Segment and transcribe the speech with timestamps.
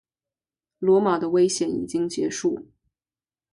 [0.79, 2.65] 罗马的危险已经结束。